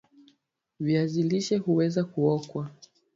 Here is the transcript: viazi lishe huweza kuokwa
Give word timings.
viazi 0.79 1.23
lishe 1.23 1.57
huweza 1.57 2.03
kuokwa 2.03 2.69